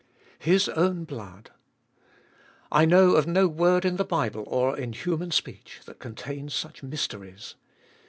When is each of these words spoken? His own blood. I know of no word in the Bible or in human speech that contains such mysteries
His 0.39 0.67
own 0.69 1.03
blood. 1.03 1.51
I 2.71 2.85
know 2.85 3.11
of 3.13 3.27
no 3.27 3.47
word 3.47 3.85
in 3.85 3.97
the 3.97 4.03
Bible 4.03 4.43
or 4.47 4.75
in 4.75 4.93
human 4.93 5.29
speech 5.29 5.81
that 5.85 5.99
contains 5.99 6.55
such 6.55 6.81
mysteries 6.81 7.53